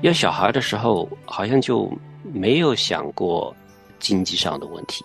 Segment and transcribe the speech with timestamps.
[0.00, 1.90] 要小孩的时候，好像就
[2.32, 3.54] 没有想过
[3.98, 5.04] 经济上的问题。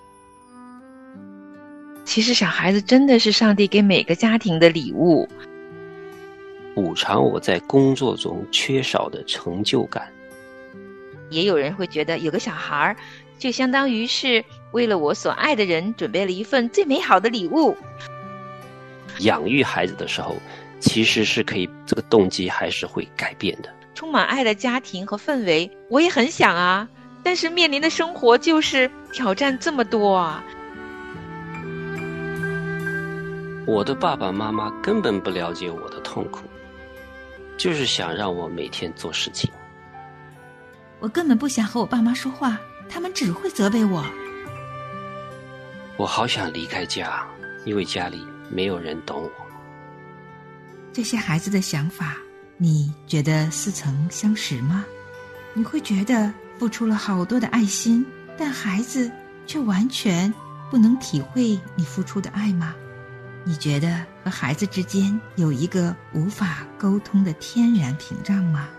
[2.06, 5.28] 其实，小孩子真的是上帝给每个家庭的礼物，
[6.76, 10.08] 补偿我在工作中缺少的成就感。
[11.30, 12.96] 也有人会觉得，有个小孩儿，
[13.40, 17.76] 就相当于是为了我所爱的人准备了一份最美好的礼物。
[19.22, 20.36] 养育孩子的时候，
[20.80, 23.74] 其实是可以，这个动机还是会改变的。
[23.94, 26.88] 充满爱的家庭和氛围，我也很想啊，
[27.24, 30.44] 但是面临的生活就是挑战这么多啊。
[33.66, 36.42] 我的爸爸妈妈根本不了解我的痛苦，
[37.58, 39.50] 就是想让我每天做事情。
[41.00, 42.58] 我根本不想和我爸妈说话，
[42.90, 44.04] 他们只会责备我。
[45.96, 47.26] 我好想离开家，
[47.66, 49.32] 因为家里没有人懂我。
[50.92, 52.18] 这些孩子的想法，
[52.58, 54.86] 你觉得似曾相识吗？
[55.54, 58.06] 你会觉得付出了好多的爱心，
[58.38, 59.12] 但孩子
[59.46, 60.34] 却完全
[60.72, 62.74] 不能体会你付出的爱吗？
[63.44, 68.70] 你觉得和孩子之间有一个无法沟通的天然屏障吗？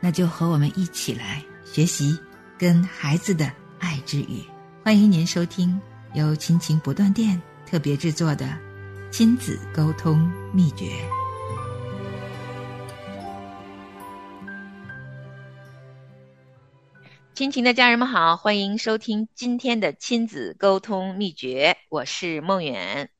[0.00, 2.18] 那就和我们一起来学习
[2.56, 4.42] 跟孩子的爱之语。
[4.82, 5.80] 欢迎您收听
[6.14, 8.56] 由亲情不断电特别制作的
[9.10, 10.98] 亲子沟通秘诀。
[17.38, 23.10] 亲情的家人们好，欢迎收听今天的亲子沟通秘诀，我是梦远。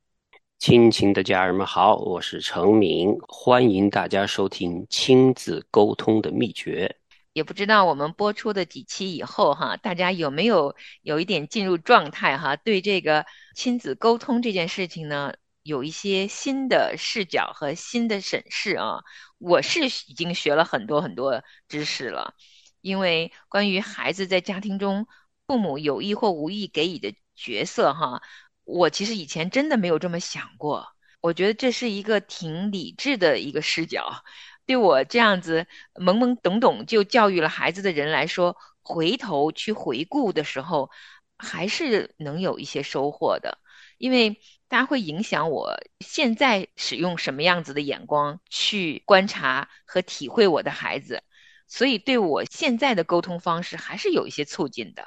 [0.58, 6.96] 亲情的家人们好，我是程明，欢迎大家收听亲子沟通的秘诀。
[7.32, 12.56] 也不知道我们播出的几期以后哈，大家有没有有一点进入状态哈？
[12.56, 13.24] 对这个
[13.54, 18.98] 亲子沟通这件事情呢，有一些新的视角和新的审视啊。
[19.38, 22.34] 我是已经学了很多很多知识了，
[22.80, 25.06] 因为关于孩子在家庭中
[25.46, 28.22] 父母有意或无意给予的角色哈。
[28.64, 30.86] 我其实以前真的没有这么想过，
[31.20, 34.22] 我觉得这是一个挺理智的一个视角。
[34.66, 40.90] 对我这样子懵懵懂懂就教育了孩子的人来说，回头去回顾的时候，
[41.38, 43.58] 还是能有一些收获的。
[43.96, 51.22] 因为大家会影响我现在使用什么样子的眼光去观察和体会我的孩子，
[51.68, 55.06] 所以对我现在的沟通方式还是有一些促进的。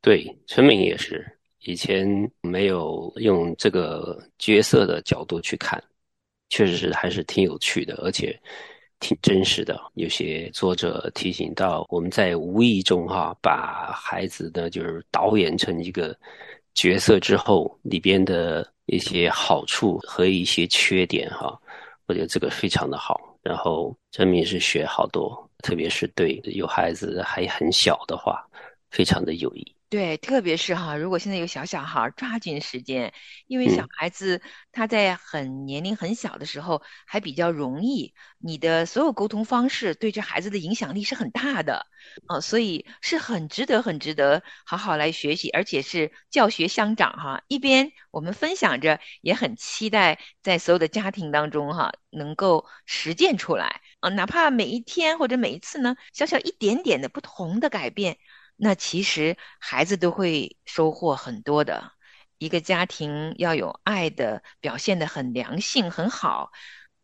[0.00, 1.38] 对，陈敏也是。
[1.64, 2.08] 以前
[2.40, 5.82] 没有用这个角色的角度去看，
[6.48, 8.40] 确实是还是挺有趣的，而且
[8.98, 9.78] 挺真实的。
[9.92, 16.18] 有些作者提醒到，我们在无意中哈把孩子呢就是导演成一个
[16.72, 21.60] 角色之后，里边的一些好处和一些缺点哈，
[22.06, 23.20] 我觉得这个非常的好。
[23.42, 28.44] 然后陈明是学好多，特别是对有孩子还很小的话，
[28.90, 29.76] 非常的有益。
[29.88, 33.12] 对，特别是哈，如果现在有小小孩，抓紧时间，
[33.48, 41.86] 因为小孩子他在很年龄很小的时候还比较容易，你的所有沟通方式对这孩子的影响力是很大的，
[42.28, 47.42] 呃，所以是很值得、很值得好好来学习，而且是教学相长哈。
[47.48, 58.18] 一边我们分享着，也很期待在所有的家庭当中哈，能够实践出来啊，哪怕每一天或者每一次呢，小小一点点的不同的改变。
[58.56, 61.92] 那其实孩子都会收获很多的。
[62.38, 66.50] 一个家庭要有爱的表现的很良性很好，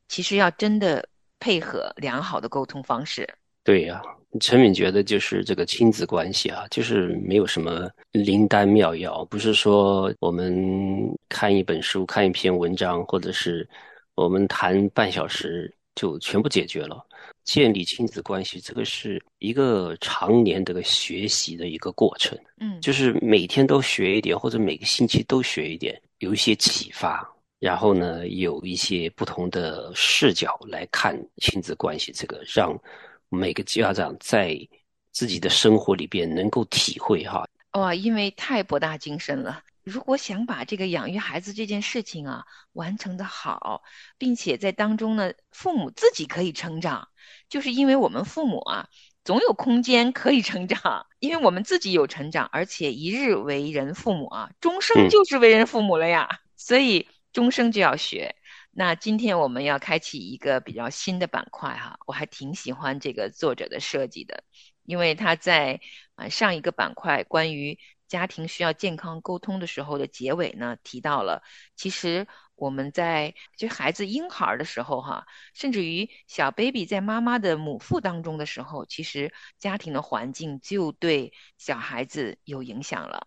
[0.08, 1.06] 其实要真的
[1.38, 3.28] 配合良好的沟通方式。
[3.62, 4.00] 对呀，
[4.40, 13.68] 陈敏觉得就是这个亲子关系啊，就是没有什么灵丹妙药，不是说我们看一本书、看一篇文章，或者是
[14.14, 17.04] 我们谈半小时就全部解决了。
[17.42, 22.36] 建立亲子关系，这个是一个常年的学习的一个过程。
[22.58, 27.28] 嗯，就是每天都学一点，或者每个星期都学一点，有一些启发，
[27.60, 32.76] 然后呢，有一些不同的视角来看亲子关系，这个让
[33.28, 34.58] 每个家长在
[35.12, 37.48] 自己的生活里边能够体会哈。
[37.72, 39.62] 哇，因为太博大精深了。
[39.86, 43.84] 如果想把这个养育孩子这件事情啊完成的好，
[44.18, 47.06] 并且在当中呢，父母自己可以成长。
[47.48, 48.88] 就是因为我们父母啊，
[49.22, 58.34] 总有空间可以成长，因为我们自己有成长，而且一日为人父母啊，终生就是为人父母了呀，所以终生就要学。
[58.72, 64.42] 那今天我们要开启一个比较新的板块哈，我还挺喜欢这个作者的设计的，
[64.82, 65.80] 因为他在
[66.16, 67.78] 啊上一个板块关于
[68.08, 71.42] 家庭需要健康沟通的时候的结尾呢，提到了
[71.74, 83.26] 其实我们在就孩子婴孩的时候哈，甚至于小 baby 在妈妈的母腹当中的时候，其实家庭的环境就对小孩子有影响了，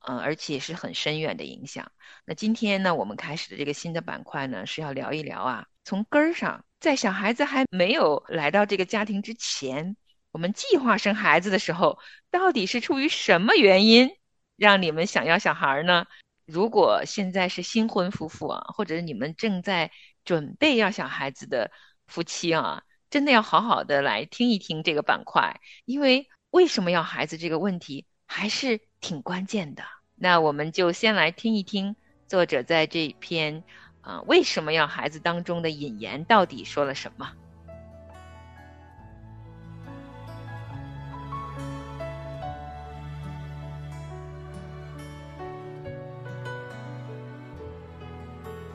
[0.00, 1.90] 嗯，而且是很深远的影响。
[2.26, 9.96] 那今天呢，我们开始的这个新的板块呢，是要聊一聊啊，从根儿上，在小孩子还没有来到这个家庭之前，
[10.36, 11.98] 我们计划生孩子的时候，
[12.30, 14.10] 到底是出于什么原因
[14.56, 16.04] 让你们想要小孩呢？
[16.44, 19.90] 如果现在是新婚夫妇啊，或者你们正在
[20.26, 21.70] 准备要小孩子的
[22.06, 29.84] 夫妻啊，真的要好好的来听一听这个板块，因为为什么要孩子这个问题还是挺关键的。
[30.16, 31.96] 那我们就先来听一听
[32.28, 33.64] 作者在这篇
[34.02, 37.32] 啊为什么要孩子当中的引言到底说了什么。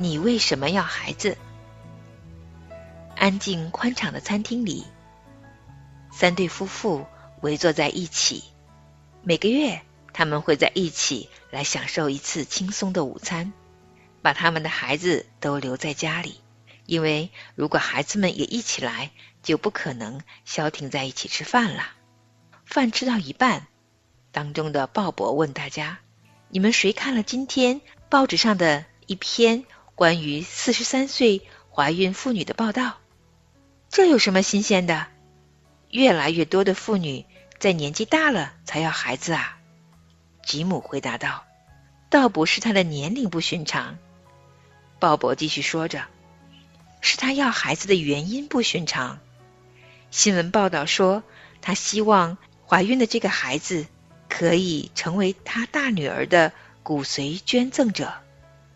[0.02, 1.38] 你为什么要孩子？
[3.16, 4.84] 安静宽敞的餐厅里，
[6.12, 7.06] 三对夫妇
[7.42, 8.44] 围坐在一起。
[9.22, 13.54] 每个月，他们会在一起来享受一次轻松的午餐，
[14.24, 16.42] 把他们的孩子都留在家里，
[16.88, 19.12] 因为如果孩子们也一起来，
[19.44, 21.84] 就不可能消停在一起吃饭了。
[22.66, 23.68] 饭吃到一半，
[24.32, 26.00] 当中的鲍勃问大家
[26.50, 29.64] ：“你们谁看了今天报纸上的一篇？”
[29.96, 32.98] 关于四十三岁怀孕妇女的报道，
[33.90, 35.08] 这有什么新鲜的？
[35.90, 37.26] 越来越多的妇女
[37.60, 39.58] 在年纪大了才要孩子啊。
[40.44, 41.44] 吉姆回答道
[42.10, 43.98] ：“倒不是她的年龄不寻常。”
[45.00, 46.06] 鲍勃继续说着
[47.02, 49.20] ：“是她要孩子的原因不寻常。
[50.10, 51.24] 新闻报道说，
[51.62, 53.86] 她希望怀孕的这个孩子
[54.30, 58.14] 可以成为她大女儿的骨髓捐赠者。”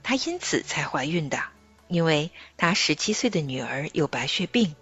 [0.07, 1.41] 她因此才怀孕的，
[1.87, 4.75] 因为她十七岁的女儿有白血病，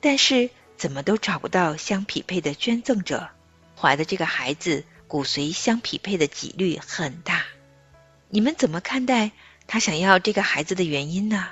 [0.00, 3.28] 但是怎么都找不到相匹配的捐赠者，
[3.78, 7.42] 怀的这个孩子骨髓相匹配的几率很大。
[8.30, 9.32] 你们怎么看待
[9.66, 11.48] 她想要这个孩子的原因呢？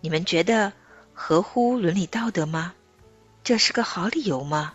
[0.00, 0.72] 你们觉得
[1.14, 2.74] 合乎伦理道德吗？
[3.44, 4.74] 这是个好理由吗？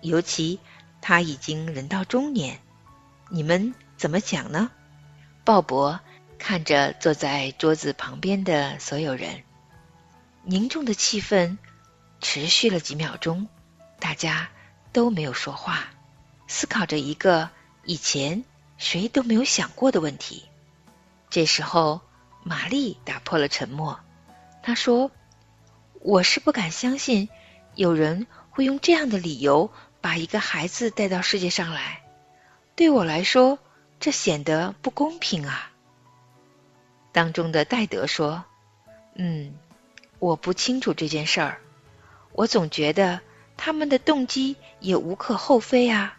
[0.00, 0.58] 尤其
[1.00, 2.58] 她已经人到中年，
[3.30, 4.72] 你们怎么讲呢？
[5.44, 6.00] 鲍勃。
[6.46, 9.44] 看着坐在桌子旁边的所有人，
[10.42, 11.56] 凝重的气氛
[12.20, 13.48] 持续了几秒钟，
[13.98, 14.50] 大家
[14.92, 15.86] 都没有说话，
[16.46, 17.48] 思考着一个
[17.84, 18.44] 以前
[18.76, 20.44] 谁都没有想过的问题。
[21.30, 22.02] 这时候，
[22.42, 23.98] 玛丽打破了沉默，
[24.62, 25.10] 她说
[26.02, 27.30] ：“我是不敢相信，
[27.74, 32.02] 有人会用这样的理由把一个孩子带到世界上来。
[32.76, 33.58] 对我来说，
[33.98, 35.70] 这显得不公平啊。”
[37.14, 38.44] 当中的戴德说
[39.14, 39.54] ：“嗯，
[40.18, 41.60] 我不清楚这件事儿。
[42.32, 43.20] 我总觉得
[43.56, 46.18] 他们的动机也无可厚非啊。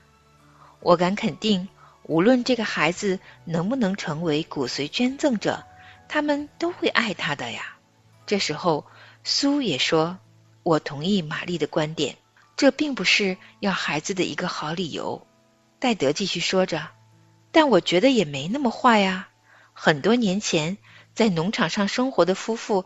[0.80, 1.68] 我敢肯定，
[2.04, 5.66] 无论这个孩子能不能成为骨髓捐赠者，
[6.08, 7.76] 他们都会爱他的呀。”
[8.26, 8.86] 这时候，
[9.26, 10.18] 苏也说
[10.64, 12.16] ：“我同意玛丽的观点，
[12.56, 15.28] 这并不是要孩子的一个好理由。”
[15.78, 16.88] 戴德继续说着
[17.52, 19.28] ：“但我觉得也没那么坏呀。”
[19.78, 20.78] 很多年前，
[21.14, 22.86] 在农场上生活的夫妇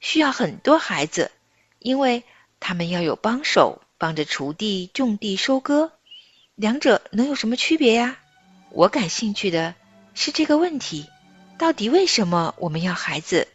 [0.00, 1.30] 需要很多孩子，
[1.78, 2.24] 因为
[2.58, 5.92] 他们要有帮手，帮着锄地、种地、收割。
[6.56, 8.18] 两者能有什么区别呀？
[8.70, 9.76] 我感兴趣的
[10.14, 11.08] 是这个问题：
[11.58, 13.46] 到底为什么我们要孩子？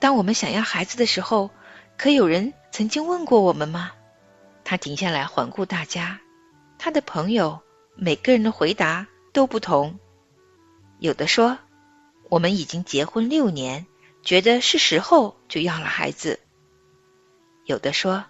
[0.00, 1.50] 当我们想要孩子的时候，
[1.98, 3.92] 可有人曾经问过我们吗？
[4.64, 6.18] 他停下来环顾大家，
[6.78, 7.60] 他的朋友
[7.94, 9.98] 每个人的回答都不同，
[10.98, 11.58] 有的说。
[12.28, 13.86] 我们已经结婚六年，
[14.22, 16.40] 觉得是时候就要了孩子。
[17.64, 18.24] 有的说，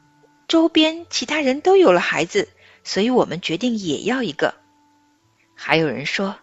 [0.48, 2.48] 周边其他人都有了孩子，
[2.84, 4.54] 所以我们决定也要一个。
[5.54, 6.36] 还有人说，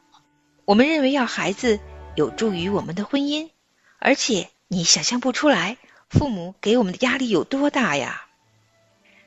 [0.66, 1.80] 我们认为要孩子
[2.16, 3.52] 有助于我们的婚姻，
[4.00, 5.78] 而且你想象不出来，
[6.10, 8.26] 父母给我们的压力有多大呀。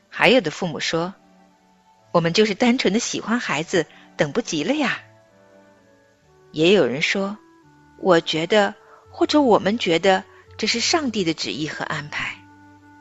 [0.09, 1.15] 还有的父母说，
[2.11, 5.01] 我们就是单纯的喜欢孩子，等不及了呀。
[6.51, 7.39] 也有人说。
[7.99, 8.75] 我觉得，
[9.11, 10.25] 或者我们觉得，
[10.59, 12.37] 这是上帝的旨意和安排。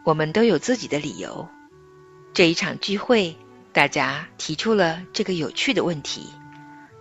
[0.04, 1.48] 我们都有自己的理由。
[2.34, 3.36] 这一场聚会，
[3.74, 6.30] 大家提出了这个有趣的问题，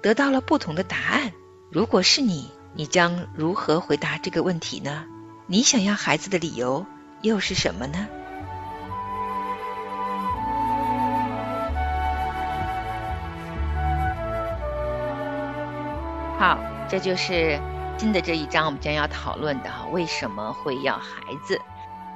[0.03, 1.33] 得到了不同的答案。
[1.71, 5.05] 如果是你，你将如何回答这个问题呢？
[5.47, 6.87] 你想要孩子的理由
[7.21, 8.09] 又是什么呢？
[16.39, 16.59] 好，
[16.89, 17.61] 这就是。
[17.97, 21.59] 新的这一章我们将要讨论的哈，为什么会要孩子？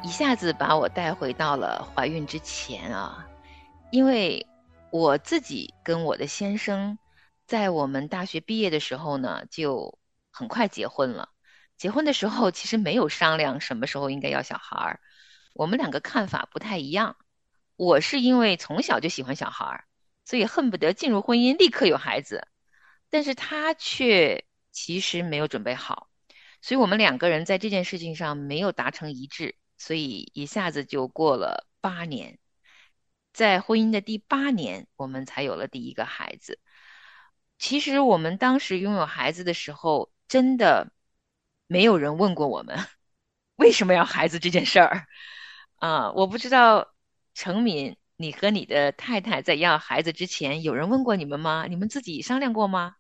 [0.02, 3.26] 一下子把我带回到了怀孕之前啊，
[3.90, 4.47] 因为
[4.90, 6.99] 我自己跟我的先生
[7.47, 9.99] 在我们大学毕业的时候呢，就
[10.30, 11.30] 很快结婚了。
[11.78, 15.00] 结婚的时候其实没有商量什么时候应该要小孩儿，
[15.54, 17.16] 我们两个看法不太一样。
[17.76, 19.85] 我是因为从小就喜欢小孩儿，
[20.26, 22.47] 所以恨不得进入婚姻立刻有孩子，
[23.08, 24.44] 但是他却。
[24.80, 26.08] 其实没有准备好，
[26.62, 32.38] 所以我们两个人在这件事情上没有达成一致，所以一下子就过了八年，
[33.32, 36.61] 在婚姻的第八年，我们才有了第一个孩子。
[37.58, 40.92] 其实我们当时拥有孩子的时候，真的
[41.66, 42.78] 没有人问过我们
[43.56, 45.08] 为什么要孩子这件事儿
[45.76, 46.12] 啊！
[46.12, 46.94] 我不知道
[47.35, 51.66] 程敏，你和你的太太在要孩子之前，有人问过你们吗？
[51.68, 52.94] 你们自己商量过吗？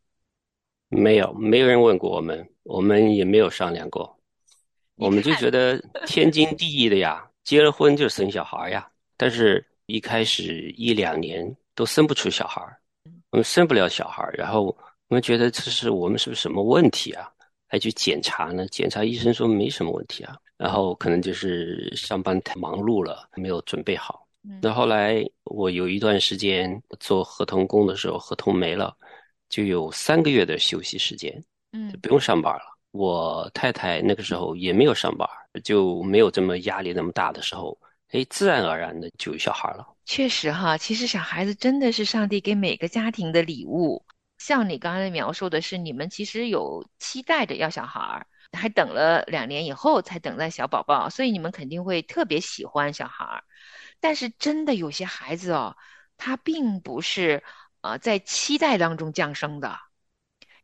[0.88, 4.18] 没有，没有人问过我们，我们也没有商量过，
[4.96, 8.88] 我们就觉得天经地义的呀，结了婚就生小孩呀。
[9.16, 12.62] 但是一开始一两年都生不出小孩，
[13.30, 14.62] 我们生不了小孩，然后
[15.08, 17.30] 我们觉得这是我们是不是什么问题啊？
[17.66, 18.66] 还去检查呢？
[18.68, 24.26] 检查医生说没什么问题啊，然后可能就是上班太忙碌了，没有准备好。
[24.62, 28.96] 那后来我有一段时间做合同工的时候，合同没了。
[29.48, 32.62] 就有三个月的休息时间，嗯，就不用上班了。
[32.90, 35.28] 我太太那个时候也没有上班，
[35.62, 37.78] 就没有这么压力那么大的时候，
[38.12, 39.86] 哎，自然而然的就有小孩了。
[40.06, 44.04] 确实哈，其实小孩子真的是上帝给每个家庭的礼物。
[44.38, 53.42] 像你刚才描述的是，你们其实有期待着要小孩，还等了两年以后才等待小宝宝，所以你们肯定会特别喜欢小孩。
[54.00, 55.76] 但是真的有些孩子哦，
[56.16, 57.42] 他并不是。
[57.80, 59.78] 啊，在期待当中降生的，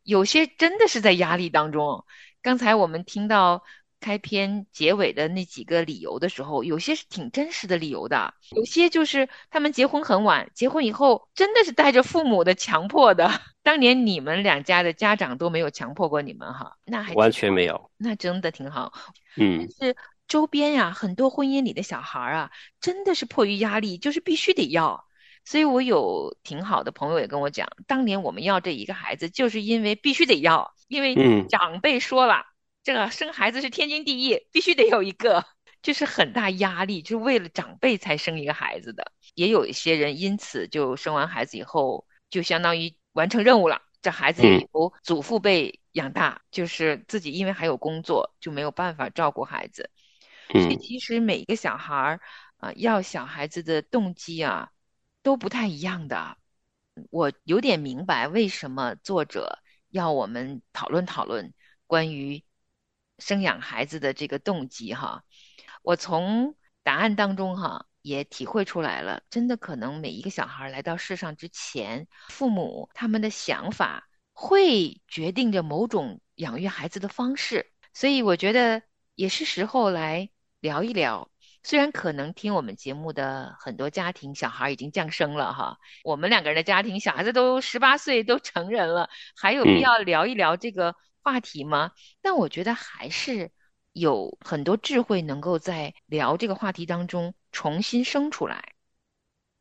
[0.03, 2.05] 有些真的是在压力当中。
[2.41, 3.63] 刚才我们听到
[3.99, 13.31] 开篇结尾的那几个理由的时候，有些是挺真实的理由的，有些就是他们结婚很晚，结婚以后真的是带着父母的强迫的。
[13.63, 18.93] 当年你们两家的家长都没有强迫过你们哈，那还完全没有，那真的挺好。
[19.37, 25.07] 嗯，但是周边呀，很多婚姻里的小孩啊，真的是迫于压力，就是必须得要。
[25.45, 32.45] 所以我有挺好的朋友也跟我讲，当年我们要这一个孩子，就是因为必须得要，因为长辈说了，
[32.83, 35.45] 这个生孩子是天经地义，必须得有一个，
[35.83, 39.11] 就是很大压力，就是为了长辈才生一个孩子的。
[39.35, 49.91] 也有一些人因此就生完孩子以后，就相当于完成任务了，这孩子由祖父辈养大，就是自己因为还有工作，就没有办法照顾孩子。
[50.49, 52.19] 所以其实每一个小孩儿
[52.57, 54.71] 啊，要小孩子的动机啊。
[55.25, 56.37] 都不太一样的，
[57.09, 59.57] 我有点明白为什么作者
[59.89, 61.51] 要我们讨论讨论
[61.87, 62.45] 关于
[63.17, 65.23] 生养孩子的这个动机哈。
[65.81, 78.83] 我从答案当中哈也体会出来了，真的可能每一个小孩来到世上之前，父母他们的想法会决定着某种养育孩子的方式，所以我觉得
[79.15, 80.29] 也是时候来
[80.59, 81.31] 聊一聊。
[81.65, 91.91] 虽然可能听我们节目的很多家庭小孩已经降生了哈，我们两个人的家庭小孩子都十八岁都成人了，还有必要聊一聊这个话题吗？
[92.21, 93.51] 但我觉得还是
[93.93, 98.75] 有很多智慧能够在聊这个话题当中重新生出来。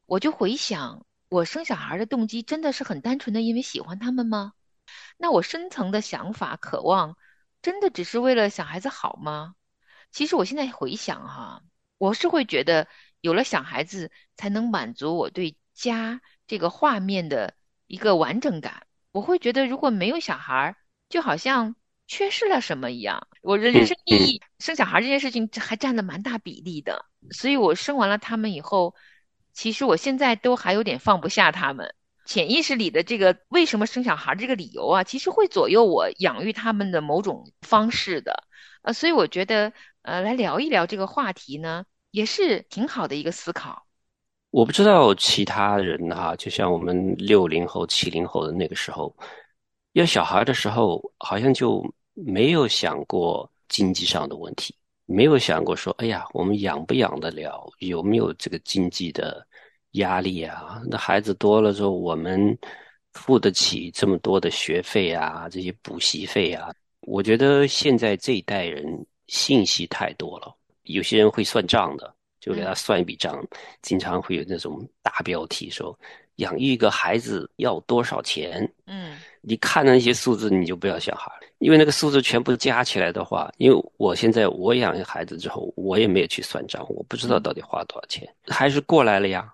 [0.04, 4.52] 我就回想，我生小孩的动机真的是很单纯的，因为喜欢他们吗？
[5.16, 7.16] 那我深层的想法、渴望，
[7.62, 9.54] 真的只是为了小孩子好吗？
[10.12, 11.62] 其实我现在回想哈。
[11.98, 12.88] 我是会觉得
[13.20, 17.54] 有了小孩子才能满足我对家这个画面的
[17.86, 18.86] 一个完整感。
[19.12, 20.76] 我会觉得如果没有小孩，
[21.08, 23.28] 就好像缺失了什么一样。
[23.42, 27.04] 我的人生意义，生小孩这件事情还占了蛮大比例的。
[27.30, 28.94] 所以我生完了他们以后，
[29.52, 31.94] 其实我现在都还有点放不下他们。
[32.26, 38.44] 潜意识里的这个为什么生小孩这个理由啊，其实会左右我养育他们的某种方式的。
[38.82, 39.72] 呃，所以我觉得
[40.04, 41.84] 呃，来聊一聊这个话题呢。
[42.12, 43.84] 也是挺好的一个思考。
[44.50, 49.12] 我不知道其他人哈，就像我们六零后、七零后的那个时候，
[49.94, 54.73] 要小孩的时候，好像就没有想过经济上的问题，
[55.06, 59.44] 没有想过说，哎呀，我们养不养得了，有没有这个经济的
[59.92, 60.80] 压力啊？
[60.88, 62.56] 那孩子多了之后，我们
[63.14, 66.70] 付得起这么多的学费啊，这些补习费啊？
[67.00, 68.84] 我觉得现在这一代人
[69.26, 70.54] 信息太多了。
[70.85, 73.43] 有些人会算账的，就给他算一笔账，
[73.83, 75.99] 经常会有那种大标题说
[76.37, 89.50] 养育一个孩子要多少钱，嗯，你看那些数字，你就不要小孩，因为那个数字全部加起来的话，因为我现在我养孩子之后，我也没有去算账，我不知道到底花多少钱，还是过来了呀。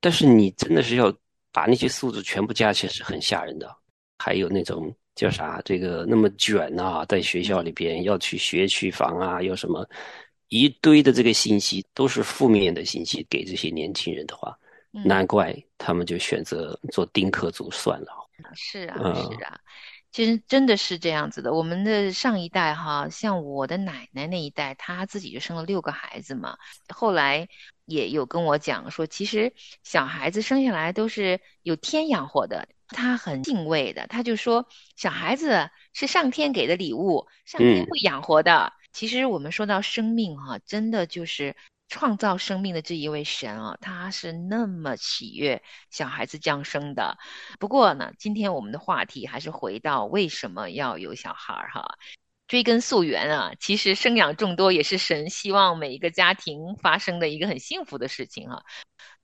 [0.00, 1.14] 但是你真的是要
[1.52, 3.74] 把那些数字全部加起来，是很吓人的。
[4.18, 9.88] 还有那种叫啥，这个那么卷啊，在学校里边要去学区房啊，要什么
[10.48, 14.56] 一堆的这个信息都是负面的信息，给这些年轻人的话，
[14.90, 18.08] 难怪他们就选择做丁克族算了。
[18.54, 19.60] 是啊，是啊，
[20.10, 21.54] 其实真的是这样子的。
[21.54, 27.48] 我们的上一代哈，像我的奶奶那一代，她自己就生了六个孩子嘛，后来
[27.84, 29.52] 也有跟我讲说，其实
[29.84, 32.66] 小孩子生下来都是有天养活的。
[32.88, 38.72] 他很敬畏的，他就说小孩子是上天给的礼物，上天会养活的。
[38.92, 41.56] 其实我们说到生命哈，真的就是
[41.88, 47.18] 创造生命的这一位神啊，他是那么喜悦小孩子降生的。
[47.58, 51.98] 不过呢，今天我们的话题还是回到为什么要有小孩儿哈，
[52.46, 58.64] 追根溯源啊，其实生养众多也是神希望每一个家庭发生的一个很幸福的事情哈。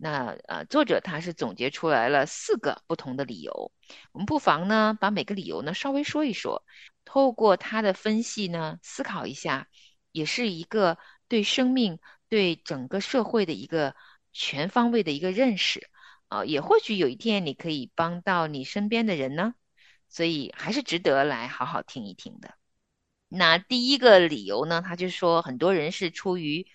[0.03, 3.71] 那呃，作者他是总结出来了四个不同的理由，
[4.13, 6.65] 我们不妨呢把每个理由呢稍微说一说，
[7.05, 9.69] 透过他的分析呢思考一下，
[10.11, 10.97] 也是一个
[11.29, 11.99] 对生命、
[12.31, 13.95] 对整个社会的一个
[14.33, 15.91] 全方位的一个认识
[16.29, 19.53] 啊，也或许有一天你可以帮到你身边的人呢，
[20.09, 22.55] 所以还是值得来好好听一听的。
[23.29, 26.67] 那第一个理由呢，他就说很多人是出于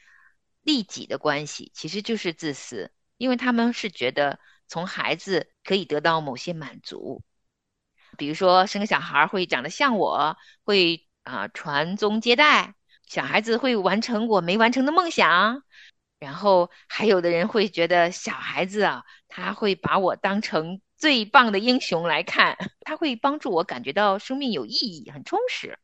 [0.61, 2.91] 利己的关系，其实就是自私。
[3.17, 7.21] 因为他们是觉得从孩子可以得到某些满足，
[8.17, 12.75] 比如说生个小孩会长得像我，会啊传宗接代，
[13.07, 15.63] 小孩子会完成我没完成的梦想，
[16.19, 25.77] 然后还有的人会觉得小孩子啊，他会把我当成最棒的英雄来看，他会帮助我感觉到生命有意义、很充实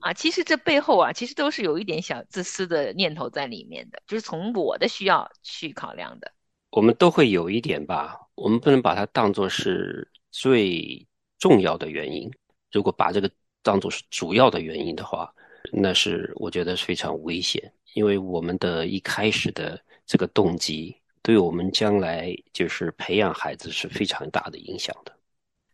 [0.00, 0.12] 啊。
[0.12, 6.32] 其实这背后啊，其实都是有一点小自私的念头在里面的，就是从我的需要去考量的。
[6.76, 11.06] 我们都会有一点吧，我们不能把它当做是最
[11.38, 12.30] 重要的原因。
[12.70, 13.30] 如果把这个
[13.62, 15.34] 当做是主要的原因的话，
[15.72, 25.16] 那是我觉得是非常危险，因为我们的一开始的这个动机，对我们将来就是培养孩子是非常大的影响的。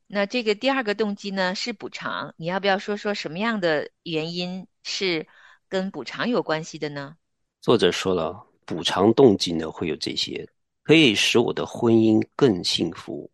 [0.06, 5.26] 那这个第二个动机呢是补偿，你要不要说说什么样的原因是
[5.68, 7.16] 跟补偿有关系的呢？
[7.60, 10.48] 作者说了，补偿动机呢会有这些。
[10.84, 13.30] 可以使我的婚姻更幸福，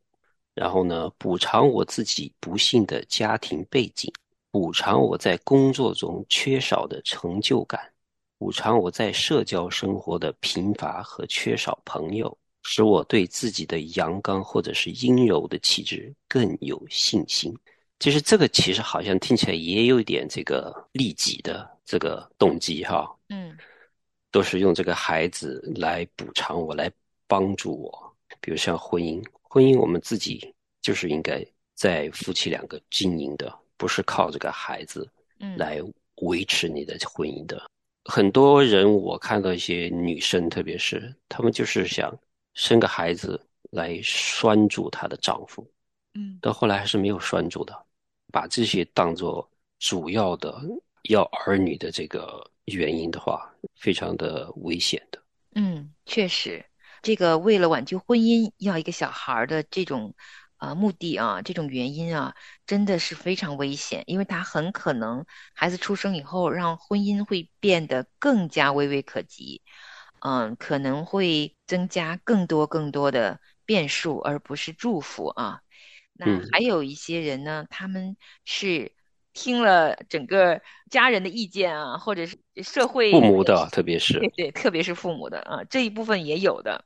[0.55, 4.13] 然后呢，补偿我自己不幸的家庭背景，
[4.51, 7.81] 补偿我在工作中缺少的成就感，
[8.37, 17.57] 补偿我在社交生活的贫乏和缺少朋友，使我对自己的阳刚或者是阴柔的气质更有信心。
[17.99, 23.57] 其实这个其实好像听起来也有一点这个利己的这个动机哈，嗯，
[24.31, 26.93] 都是用这个孩子来补偿我来。
[27.29, 35.09] 帮助我，比如像婚姻，婚姻我们自己就是应该在夫妻两个经营的，不是靠这个孩子
[35.57, 35.81] 来
[36.23, 37.63] 维持你的婚姻的。
[38.07, 42.19] 很多人我看到一些女生，特别是她们就是想
[42.55, 43.39] 生个孩子
[43.71, 45.71] 来拴住她的丈夫，
[46.15, 47.87] 嗯，到后来还是没有拴住的，
[48.33, 49.47] 把这些当做
[49.79, 50.59] 主要的
[51.11, 55.23] 要儿女的这个原因的话，非常的危险的。
[55.55, 56.65] 嗯，确实。
[57.03, 60.15] 这个为了挽救婚姻要一个小孩的这种，
[60.59, 62.35] 呃目的啊，这种原因啊，
[62.67, 69.63] 真的是非常危险，因为他很可能孩子出生以后，让婚姻会变得更加微微可及，
[70.21, 75.61] 嗯，可能会增加更多更多的变数，而不是祝福啊。
[76.13, 78.98] 那还有一些人呢，他们是。
[79.41, 86.85] 听了整个家人的意见啊，或者是社会父母的，特别是对对，特别是父母的啊，这一部分也有的，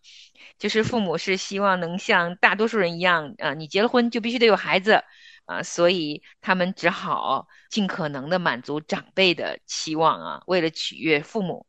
[0.58, 5.02] 就是父母是希望能像大多数人一样啊，你结了婚就必须得有孩子
[5.46, 11.66] 啊，所以他们只好尽可能的满足长辈的期望啊，为了取悦父母，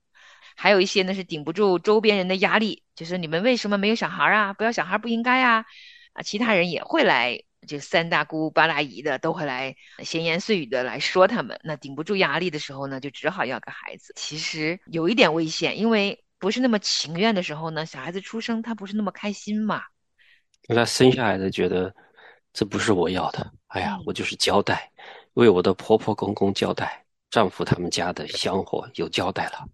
[0.58, 4.52] 还有一些呢是顶不住周边人的压力，就是你们为什么没有小孩啊？
[4.52, 5.64] 不要小孩不应该啊
[6.12, 7.40] 啊，其他人也会来。
[7.68, 14.14] 就三大姑八大姨的都会来闲言碎语的来说他们，那顶不住压力的时候呢，就只好要个孩子。
[14.16, 19.84] 其实有一点危险，因为不是那么情愿的时候呢，小孩子出生他不是那么开心嘛。
[20.68, 21.94] 那他生下来的觉得
[22.54, 24.92] 这不是我要的，哎呀，我就是交代，
[25.34, 29.68] 为我的婆婆公公交代，丈夫他们家的香火有交代了。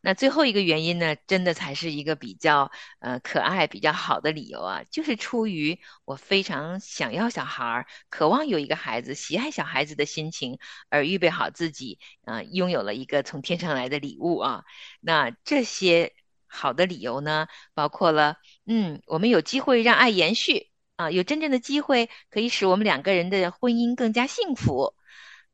[0.00, 10.58] 那最后一个原因呢，真的才是一个比较呃可爱、比较好的理由啊，就是出于我非常想要小孩儿，渴望有一个孩子，喜爱小孩子的心情，
[10.88, 14.64] 而预备好自己啊，拥有了一个从天上来的礼物啊。
[15.00, 16.12] 那这些
[16.46, 24.94] 好的理由呢，包括了嗯，我们有机会让爱延续啊，有真正的机会可以使我们两个人的婚姻更加幸福。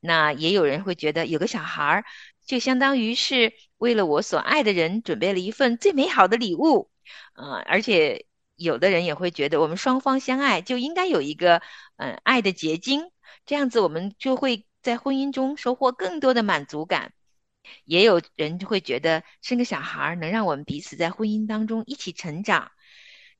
[0.00, 2.04] 那也有人会觉得有个小孩儿。
[2.46, 6.90] 就相当于是为了我所爱的人准备了一份最美好的礼物，
[7.32, 8.26] 啊，而且
[8.56, 11.62] 有的人也会觉得我们双方相爱就应该有一个
[11.96, 13.10] 嗯爱的结晶，
[13.46, 17.12] 这样子我们就会在婚姻中收获更多的满足感。
[17.86, 22.70] 也有人就会觉得生个小孩能让我们彼此在婚姻当中一起成长，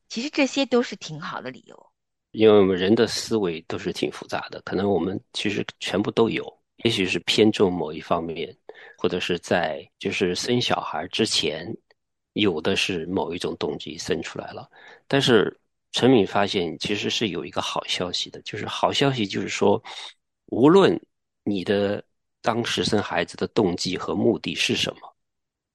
[0.09, 1.91] 其实这些都是挺好的理由。
[2.31, 6.43] 因为我们人的思维都是挺复杂的，可能我们其实全部都有，
[6.79, 8.57] 也许是偏重某一方面。
[9.05, 11.71] 或者是在就是生小孩之前，
[12.33, 14.67] 有的是某一种动机生出来了，
[15.07, 15.55] 但是
[15.93, 19.79] 陈敏发现其实是有一个好消息的，就是好消息就是说，
[20.47, 20.99] 无论
[21.43, 22.03] 你的
[22.41, 25.15] 当时生孩子的动机和目的是什么，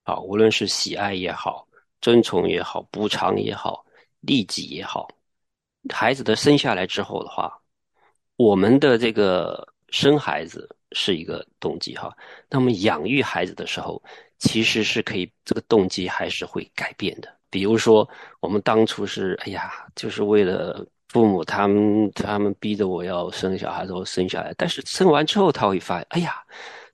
[0.06, 1.68] 啊，无论是喜爱也好，
[2.02, 3.86] 尊崇也好，补偿也好，
[4.22, 5.08] 利己也好，
[5.94, 7.62] 孩子的生下来之后的话，
[8.38, 10.68] 我们的这个生孩子。
[10.94, 12.16] 是一个动机哈，
[12.50, 14.02] 那么养育孩子的时候，
[14.40, 17.30] 其实是可以这个动机还是会改变的。
[17.50, 18.08] 比如说，
[18.40, 26.44] 我们当初是哎呀，就是为了父母他们他们逼着我要生小孩，之后生下来，但是生完之后他会发现，哎呀，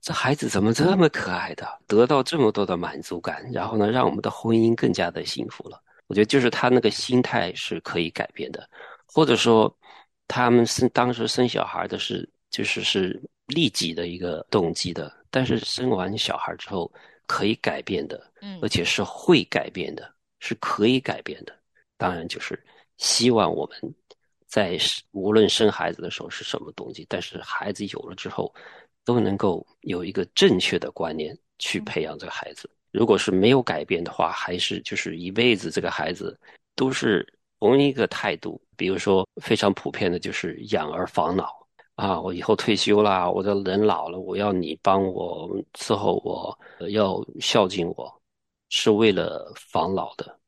[0.00, 5.80] 这孩子怎么这么可爱的，得到这么多的满足感，然后呢，让我们的婚姻更加的幸福了。
[6.06, 8.68] 我觉得就是他那个心态是可以改变的，
[9.06, 9.74] 或者说
[10.28, 13.22] 他们生当时生小孩的是就是是。
[13.46, 16.92] 利己的一个动机的，但是生完小孩之后
[17.26, 21.54] 可以改变的，嗯，而且是会改变的，是可以改变的。
[21.96, 22.62] 当然，就是
[22.98, 23.94] 希望我们
[24.46, 24.78] 在
[25.12, 28.54] 无论生孩子的时候是什么动机，但是孩子有了之后，
[29.04, 32.68] 都能够有一个正确的观念去培养这个孩子。
[32.92, 36.38] 如果是没有改变的话，还是就是一辈子这个孩子
[36.74, 37.26] 都是
[37.60, 38.60] 同一个态度。
[38.76, 41.65] 比如说，非常普遍的就是养儿防老。
[41.96, 46.58] 啊，我以后退休了，我的人老了，我要你帮我伺候我，
[46.90, 48.22] 要孝敬我，
[48.68, 50.38] 是为了防老的。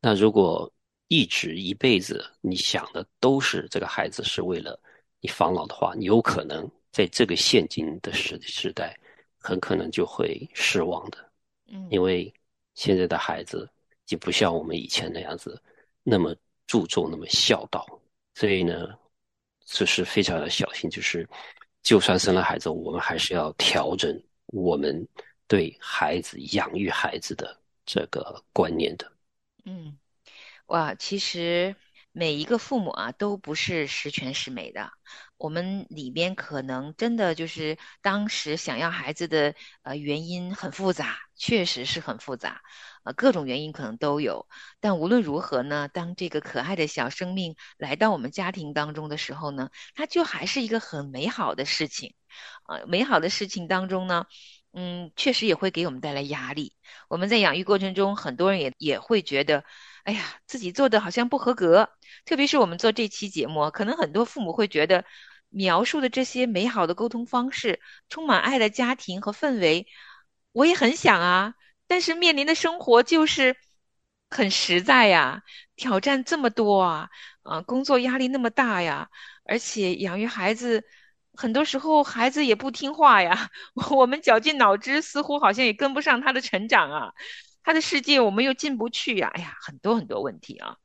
[0.00, 0.72] 那如果
[1.08, 4.78] 一直一辈子你想的都是这个孩子是为了
[5.20, 8.96] 你防老的话，你有可能在这个现今的时时代，
[9.40, 11.18] 很可能就会失望的。
[11.66, 12.32] 嗯，因为
[12.74, 13.68] 现在的孩子
[14.04, 15.60] 就不像我们以前那样子
[16.04, 16.32] 那么
[16.68, 17.84] 注重那么孝道，
[18.34, 18.96] 所以呢。
[19.66, 21.28] 这是非常的小心，就是
[21.82, 25.06] 就算生了孩子，我们还是要调整我们
[25.48, 29.12] 对孩子养育孩子的这个观念的。
[29.64, 29.98] 嗯，
[30.66, 31.74] 哇，其实
[32.12, 34.92] 每一个父母啊，都不是十全十美的。
[35.38, 42.62] 我们里边可能真的就是当时想要孩子的呃原因很复杂，确实是很复杂。
[43.04, 44.48] 呃，各种原因可能都有，
[44.80, 52.14] 但无论如何呢，当这个可爱的小生命来到我们家庭当中的时候呢，它就还是一个很美好的事情。
[52.64, 54.26] 啊，美好的事情当中呢，
[54.72, 56.74] 嗯，确实也会给我们带来压力。
[57.08, 59.64] 我们在养育过程中，很多人也也会觉得，
[60.04, 61.90] 哎呀，自己做的好像不合格。
[62.24, 65.04] 特别是我们做这期节目，可能很多父母会觉得，
[65.48, 69.86] 描述的这些美好的沟通方式，充满爱的家庭和氛围，
[70.52, 71.54] 我也很想啊。
[71.86, 73.56] 但是面临的生活就是
[74.28, 75.42] 很实在呀，
[75.76, 77.08] 挑战这么多啊，
[77.42, 79.08] 啊，工作压力那么大呀，
[79.44, 80.84] 而且养育孩子，
[81.34, 83.50] 很多时候孩子也不听话呀，
[83.90, 87.12] 我们绞尽脑汁，似乎好像也跟不上他的成长啊，
[87.62, 90.76] 他的世界我们又进不去呀，哎呀，很多很多问题啊，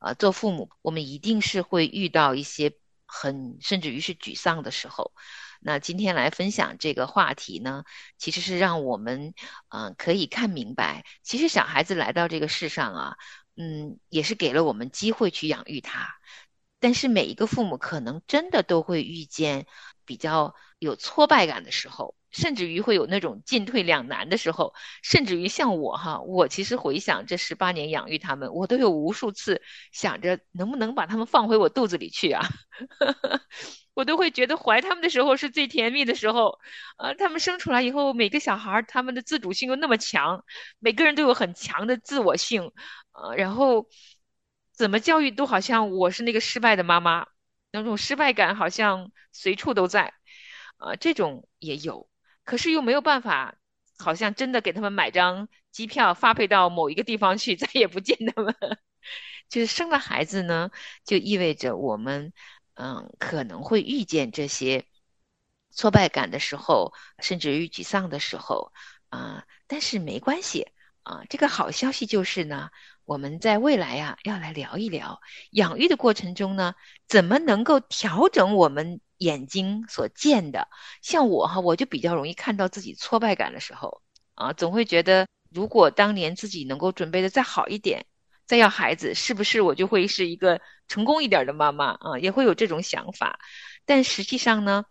[0.00, 2.74] 啊，做父母我们一定是会遇到一些
[3.08, 5.12] 很甚至于是沮丧的时候。
[5.60, 7.82] 那今天来分享这个话题呢，
[8.16, 9.34] 其实是让我们，
[9.70, 13.16] 嗯，可以看明白，其实小孩子来到这个世上啊，
[13.56, 16.14] 嗯，也是给了我们机会去养育他，
[16.78, 19.66] 但是每一个父母可能真的都会遇见
[20.04, 22.14] 比较有挫败感的时候。
[22.30, 29.62] 甚至于会有那种进退两难的时候，甚至于像我哈，我其实回想这十八年养育他们，我都有无数次
[29.92, 32.46] 想着能不能把他们放回我肚子里去啊，
[33.94, 36.58] 我都会觉得怀他们的时候是最甜蜜的时候，
[36.96, 40.44] 啊，他们生出来以后，每个小孩他们的自主性又那么强，
[40.78, 42.72] 每个人都有很强的自我性，
[43.12, 43.88] 呃，然后
[44.72, 47.26] 怎么教育都好像我是那个失败的妈妈，
[47.72, 50.12] 那种失败感好像随处都在，
[50.76, 52.08] 啊，这种也有。
[52.48, 53.56] 可是又没有办法
[53.98, 58.56] 好像真的给他们买张机票发配到某一个地方去， 再也不见他们。
[59.50, 60.70] 就是生了孩子呢，
[61.04, 62.32] 就意味着我们
[62.74, 64.86] 嗯可能会遇见这些
[65.70, 68.72] 挫败感的时候，甚至于沮丧的时候
[69.10, 70.68] 啊，但是没关系
[71.02, 71.24] 啊。
[71.28, 72.70] 这个好消息就是呢。
[73.04, 76.74] 我们在未来呀，要来聊一聊养育的过程中呢，
[77.08, 80.68] 怎么能够调整我们眼睛所见的。
[81.02, 84.02] 像我哈，我就比较容易看到自己挫败感的时候
[84.34, 88.06] 啊，总会觉得，如果当年自己能够准备的再好一点，
[88.46, 92.18] 再要孩子，是不是我就会是一个成功一点的妈妈啊？
[92.18, 93.38] 也会有这种想法。
[93.84, 94.84] 但实际上呢，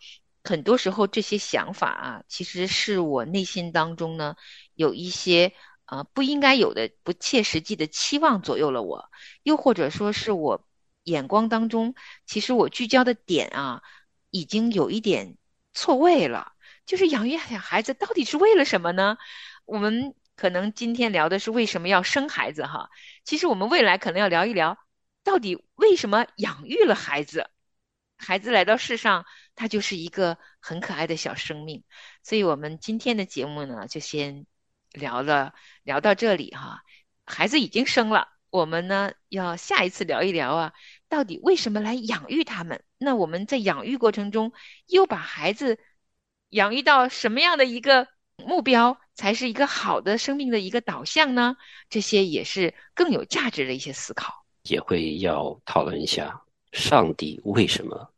[0.43, 4.35] 很多时候这些想法啊，其实是我内心当中呢
[4.75, 5.53] 有一些。
[5.89, 9.09] 啊，不应该有的不切实际的期望左右了我，
[9.43, 10.67] 又或者说是我
[11.03, 13.81] 眼光当中，其实我聚焦的点啊，
[14.29, 15.37] 已经有一点
[15.73, 16.53] 错位了。
[16.85, 19.17] 就是养育小孩子到底是为了什么呢？
[19.65, 22.89] 我们可能今天聊的是为什么要生孩子哈，
[23.23, 24.77] 其实我们未来可能要聊一聊，
[25.23, 27.49] 到底为什么养育了孩子，
[28.17, 31.83] 孩子来到世上，他就是一个很可爱的小生命。
[32.23, 34.45] 所以我们今天的节目呢，就先。
[34.93, 36.81] 聊了聊到这里哈，
[37.25, 40.73] 孩子已经生了，我们呢要下一次聊一聊啊，
[41.09, 42.83] 到底为什么来养育他们？
[42.97, 44.51] 那我们在养育过程中
[44.87, 45.79] 又把孩子
[46.49, 51.55] 养育到什么样的一个目标才是一个好的生命的一个导向呢？
[51.89, 56.41] 这些也是更有价值的一些思考，也会要讨论一下
[56.71, 58.11] 上帝为什么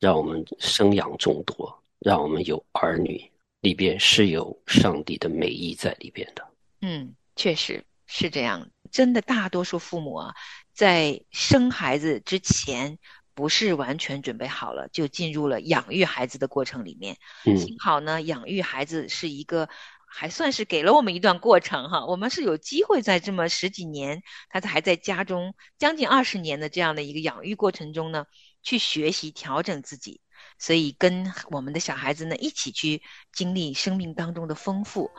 [0.00, 3.30] 让我们生养众多，让我们有儿女。
[3.62, 6.44] 里边是有上帝的美意在里边的。
[6.80, 8.68] 嗯，确实是这样。
[8.90, 10.34] 真的，大多数父母啊，
[10.72, 12.98] 在生孩子之前
[13.34, 17.16] 不是完全准备好了，就进入了养育孩子的过程里面。
[17.44, 19.68] 嗯，幸好呢，养育孩子是一个
[20.06, 22.04] 还算是给了我们一段过程哈。
[22.06, 28.26] 我们是有机会在这么十几年，他还在家中将近二十年的这样的一个养育过程中呢，
[28.62, 30.20] 去学习调整自己。
[30.58, 35.10] 所以，跟我们的小孩子呢一起去经历生命当中的丰富。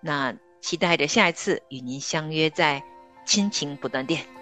[0.00, 2.82] 那期待着下一次与您相约在
[3.24, 4.41] 亲情不断电。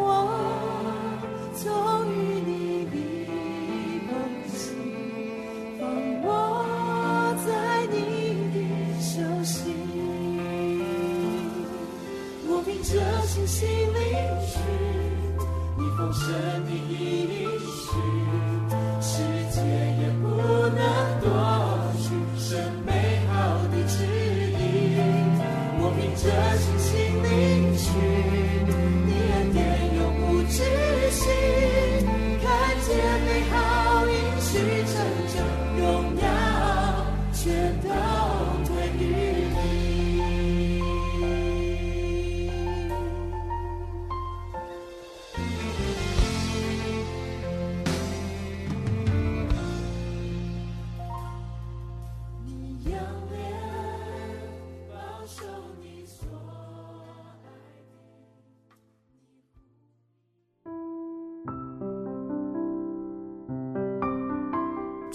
[16.11, 17.20] أوثانه